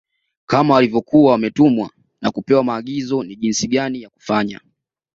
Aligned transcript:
Kama 0.45 0.73
walivyokuwa 0.73 1.31
wametumwa 1.31 1.89
na 2.21 2.31
kupewa 2.31 2.63
maagizo 2.63 3.23
ni 3.23 3.35
jinsi 3.35 3.67
gani 3.67 4.01
ya 4.01 4.09
Kufanya 4.09 4.61